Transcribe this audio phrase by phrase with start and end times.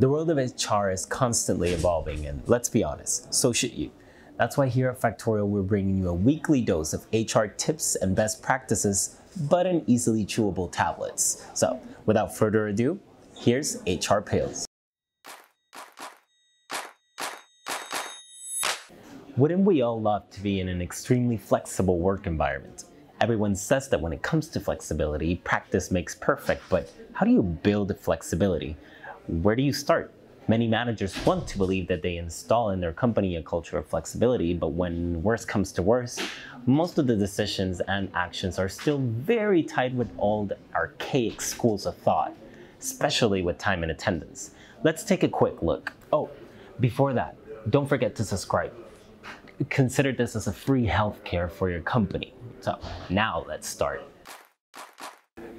[0.00, 3.90] The world of HR is constantly evolving, and let's be honest, so should you.
[4.38, 8.16] That's why here at Factorial, we're bringing you a weekly dose of HR tips and
[8.16, 9.18] best practices,
[9.50, 11.44] but in easily chewable tablets.
[11.52, 12.98] So, without further ado,
[13.36, 14.64] here's HR Pills.
[19.36, 22.84] Wouldn't we all love to be in an extremely flexible work environment?
[23.20, 27.42] Everyone says that when it comes to flexibility, practice makes perfect, but how do you
[27.42, 28.78] build flexibility?
[29.30, 30.12] Where do you start?
[30.48, 34.54] Many managers want to believe that they install in their company a culture of flexibility,
[34.54, 36.18] but when worse comes to worse,
[36.66, 41.96] most of the decisions and actions are still very tied with old archaic schools of
[41.98, 42.34] thought,
[42.80, 44.50] especially with time and attendance.
[44.82, 45.92] Let's take a quick look.
[46.12, 46.28] Oh,
[46.80, 47.36] before that,
[47.70, 48.72] don't forget to subscribe
[49.68, 52.32] consider this as a free healthcare for your company.
[52.60, 52.78] So
[53.10, 54.02] now let's start.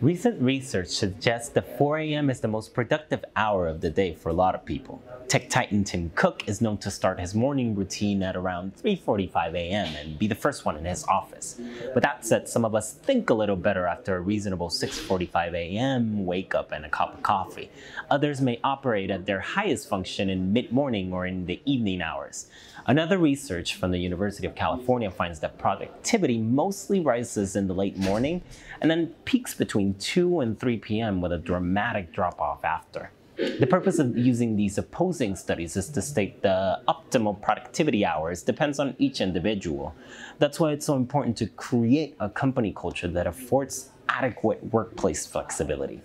[0.01, 2.31] Recent research suggests that 4 a.m.
[2.31, 4.99] is the most productive hour of the day for a lot of people.
[5.27, 9.95] Tech titan Tim Cook is known to start his morning routine at around 3.45 a.m.
[9.95, 11.61] and be the first one in his office.
[11.93, 16.25] With that said, some of us think a little better after a reasonable 6.45 a.m.
[16.25, 17.69] wake up and a cup of coffee.
[18.09, 22.47] Others may operate at their highest function in mid-morning or in the evening hours.
[22.87, 27.97] Another research from the University of California finds that productivity mostly rises in the late
[27.97, 28.41] morning
[28.81, 31.21] and then peaks between 2 and 3 p.m.
[31.21, 33.11] with a dramatic drop off after.
[33.37, 38.79] The purpose of using these opposing studies is to state the optimal productivity hours depends
[38.79, 39.95] on each individual.
[40.37, 46.01] That's why it's so important to create a company culture that affords adequate workplace flexibility.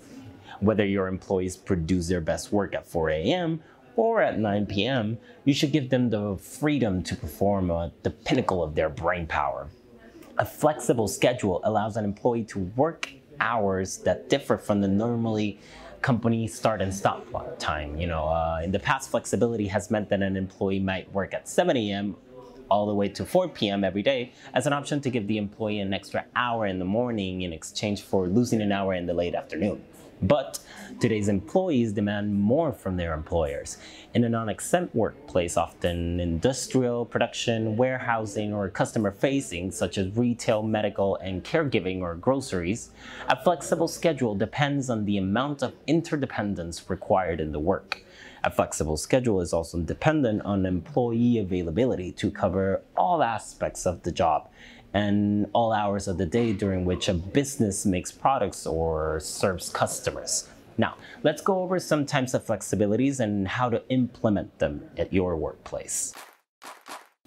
[0.61, 3.63] Whether your employees produce their best work at 4 a.m
[3.97, 8.63] or at 9 p.m., you should give them the freedom to perform at the pinnacle
[8.63, 9.69] of their brain power.
[10.39, 15.59] A flexible schedule allows an employee to work hours that differ from the normally
[16.03, 17.27] company start and stop
[17.59, 17.97] time.
[17.97, 21.49] You know, uh, in the past, flexibility has meant that an employee might work at
[21.49, 22.17] 7 a.m.
[22.71, 23.83] all the way to 4 p.m.
[23.85, 27.43] every day as an option to give the employee an extra hour in the morning
[27.43, 29.85] in exchange for losing an hour in the late afternoon.
[30.23, 30.59] But
[30.99, 33.77] today's employees demand more from their employers.
[34.15, 41.17] In a non-exempt workplace, often industrial, production, warehousing, or customer facing, such as retail, medical,
[41.17, 42.91] and caregiving or groceries,
[43.29, 48.03] a flexible schedule depends on the amount of interdependence required in the work.
[48.43, 54.13] A flexible schedule is also dependent on employee availability to cover all aspects of the
[54.13, 54.49] job,
[54.97, 60.49] and all hours of the day during which a business makes products or serves customers.
[60.79, 65.37] Now, let's go over some types of flexibilities and how to implement them at your
[65.37, 66.15] workplace.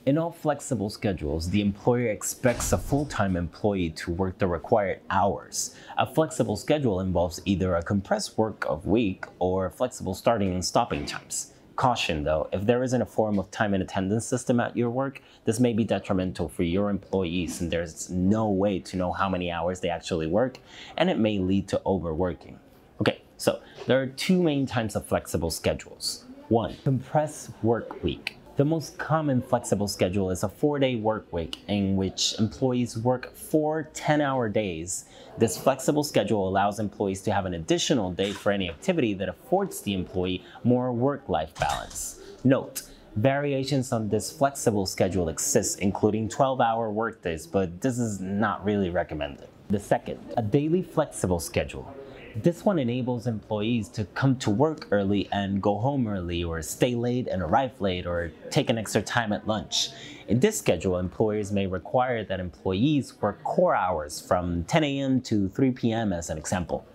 [0.08, 5.76] In all flexible schedules, the employer expects a full-time employee to work the required hours.
[6.00, 11.06] A flexible schedule involves either a compressed work of week or flexible starting and stopping
[11.06, 11.54] times.
[11.80, 15.22] Caution though, if there isn't a form of time and attendance system at your work,
[15.46, 19.50] this may be detrimental for your employees and there's no way to know how many
[19.50, 20.58] hours they actually work
[20.98, 22.60] and it may lead to overworking.
[23.00, 26.26] Okay, so there are two main types of flexible schedules.
[26.50, 28.39] One, compressed work week.
[28.60, 33.90] The most common flexible schedule is a four-day work week in which employees work four
[33.94, 35.06] 10-hour days.
[35.38, 39.80] This flexible schedule allows employees to have an additional day for any activity that affords
[39.80, 42.20] the employee more work-life balance.
[42.44, 42.82] Note,
[43.16, 49.48] Variations on this flexible schedule exist, including 12-hour workdays, but this is not really recommended.
[49.70, 51.96] The second, a daily flexible schedule.
[52.36, 56.94] This one enables employees to come to work early and go home early, or stay
[56.94, 59.90] late and arrive late, or take an extra time at lunch.
[60.28, 65.22] In this schedule, employers may require that employees work core hours from 10 a.m.
[65.22, 66.14] to 3 p.m.
[66.14, 66.86] as an example.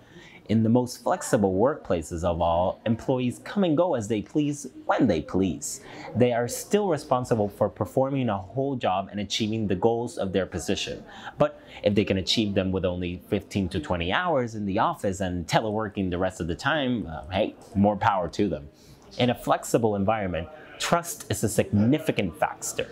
[0.51, 5.07] In the most flexible workplaces of all, employees come and go as they please when
[5.07, 5.81] they please.
[6.15, 10.45] They are still responsible for performing a whole job and achieving the goals of their
[10.45, 11.03] position.
[11.39, 15.21] But if they can achieve them with only 15 to 20 hours in the office
[15.21, 18.69] and teleworking the rest of the time, uh, hey, more power to them.
[19.17, 20.49] In a flexible environment,
[20.79, 22.89] trust is a significant factor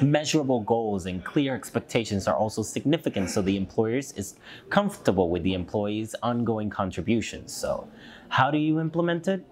[0.00, 4.34] measurable goals and clear expectations are also significant so the employers is
[4.70, 7.52] comfortable with the employees ongoing contributions.
[7.52, 7.88] So
[8.28, 9.44] how do you implement it?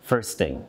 [0.00, 0.64] First thing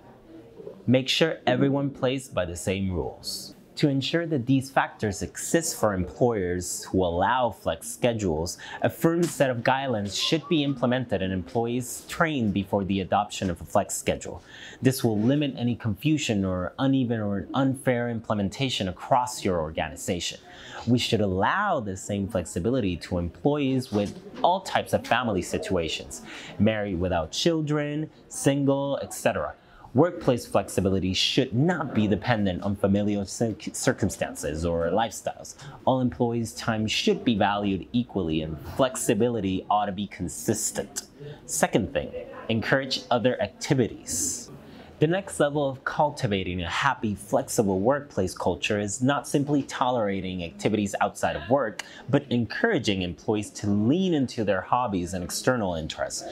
[0.85, 5.93] make sure everyone plays by the same rules to ensure that these factors exist for
[5.93, 12.05] employers who allow flex schedules, a firm set of guidelines should be implemented and employees
[12.07, 14.43] trained before the adoption of a flex schedule.
[14.81, 20.39] This will limit any confusion or uneven or unfair implementation across your organization.
[20.85, 26.21] We should allow the same flexibility to employees with all types of family situations,
[26.59, 29.55] married without children, single, etc
[29.93, 35.53] Workplace flexibility should not be dependent on familial circumstances or lifestyles.
[35.85, 41.03] All employees' time should be valued equally and flexibility ought to be consistent.
[41.45, 42.11] Second thing,
[42.49, 44.49] encourage other activities.
[44.97, 50.95] The next level of cultivating a happy, flexible workplace culture is not simply tolerating activities
[51.01, 56.23] outside of work, but encouraging employees to lean into their hobbies and external interests.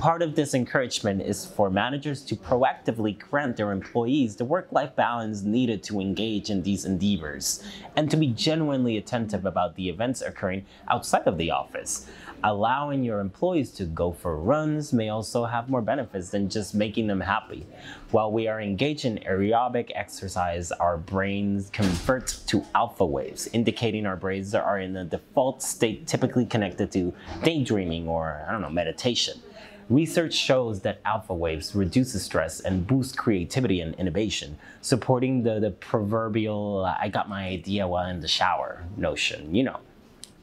[0.00, 5.42] Part of this encouragement is for managers to proactively grant their employees the work-life balance
[5.42, 7.62] needed to engage in these endeavors,
[7.96, 12.06] and to be genuinely attentive about the events occurring outside of the office
[12.44, 17.06] allowing your employees to go for runs may also have more benefits than just making
[17.06, 17.66] them happy.
[18.10, 24.16] While we are engaged in aerobic exercise, our brains convert to alpha waves, indicating our
[24.16, 27.12] brains are in a default state typically connected to
[27.42, 29.40] daydreaming or, I don't know, meditation.
[29.90, 35.72] Research shows that alpha waves reduce stress and boost creativity and innovation, supporting the, the
[35.72, 39.80] proverbial I got my idea while in the shower notion, you know.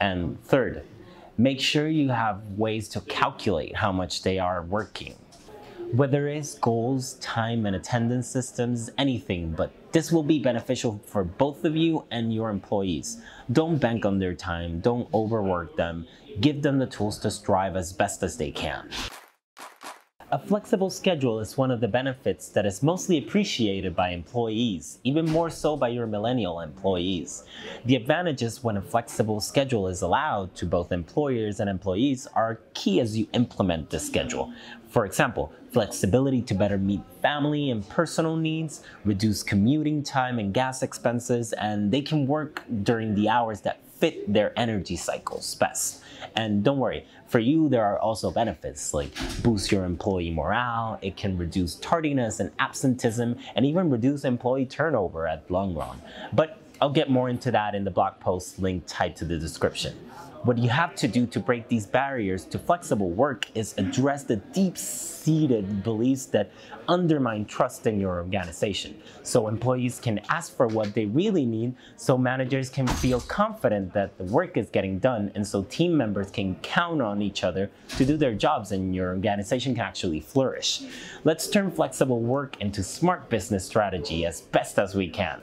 [0.02, 0.84] And third,
[1.38, 5.16] make sure you have ways to calculate how much they are working.
[5.94, 11.64] Whether it's goals, time, and attendance systems, anything, but this will be beneficial for both
[11.64, 13.22] of you and your employees.
[13.54, 16.06] Don't bank on their time, don't overwork them,
[16.42, 18.90] give them the tools to strive as best as they can.
[20.30, 25.24] A flexible schedule is one of the benefits that is mostly appreciated by employees, even
[25.24, 27.46] more so by your millennial employees.
[27.86, 33.00] The advantages when a flexible schedule is allowed to both employers and employees are key
[33.00, 34.52] as you implement the schedule.
[34.90, 40.84] For example, flexibility to better meet family and personal needs, reduce commuting time and gas
[40.84, 46.04] expenses, and they can work during the hours that fit their energy cycles best.
[46.36, 49.12] And don't worry, for you, there are also benefits like
[49.44, 55.28] boost your employee morale, it can reduce tardiness and absenteeism, and even reduce employee turnover
[55.28, 56.02] at long run.
[56.34, 59.96] But I'll get more into that in the blog post link tied to the description.
[60.48, 64.38] What you have to do to break these barriers to flexible work is address the
[64.38, 66.52] deep-seated beliefs that
[66.88, 68.98] undermine trust in your organization.
[69.24, 74.18] So employees can ask for what they really need, so managers can feel confident that
[74.18, 78.06] the work is getting done, and so team members can count on each other to
[78.06, 80.84] do their jobs and your organization can actually flourish.
[81.26, 85.42] Let's turn flexible work into smart business strategy as best as we can.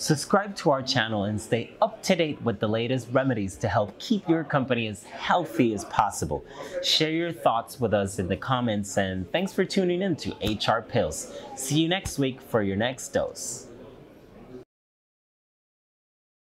[0.00, 3.98] Subscribe to our channel and stay up to date with the latest remedies to help
[3.98, 6.42] keep your company as healthy as possible.
[6.82, 10.80] Share your thoughts with us in the comments and thanks for tuning in to HR
[10.80, 11.38] Pills.
[11.54, 13.69] See you next week for your next dose.